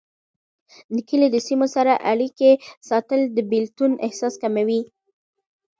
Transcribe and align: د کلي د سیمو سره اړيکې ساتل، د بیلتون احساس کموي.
د 0.95 0.97
کلي 1.09 1.27
د 1.31 1.37
سیمو 1.47 1.67
سره 1.75 1.93
اړيکې 2.11 2.51
ساتل، 2.89 3.21
د 3.35 3.37
بیلتون 3.51 3.91
احساس 4.05 4.33
کموي. 4.43 4.81